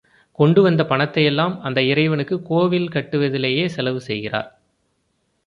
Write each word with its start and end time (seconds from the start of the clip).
கொண்டு 0.31 0.61
வந்த 0.61 0.85
பணத்தையெல்லாம் 0.85 1.61
அந்த 1.61 1.81
இறைவனுக்குக் 1.81 2.45
கோயில் 2.45 2.89
கட்டுவதிலேயே 2.89 3.65
செலவு 3.65 4.01
செய்கிறார். 4.01 4.49